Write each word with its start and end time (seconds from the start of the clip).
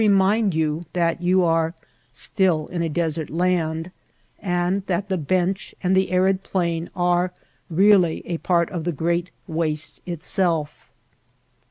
mind 0.09 0.51
you 0.55 0.83
that 0.93 1.21
you 1.21 1.43
are 1.43 1.75
still 2.11 2.65
in 2.69 2.81
a 2.81 2.89
desert 2.89 3.29
land, 3.29 3.91
and 4.39 4.83
that 4.87 5.09
the 5.09 5.17
bench 5.17 5.75
and 5.83 5.95
the 5.95 6.11
arid 6.11 6.41
plain 6.41 6.89
are 6.95 7.31
really 7.69 8.25
a 8.25 8.39
part 8.39 8.67
of 8.71 8.83
the 8.83 8.91
great 8.91 9.29
waste 9.47 10.01
itself. 10.07 10.89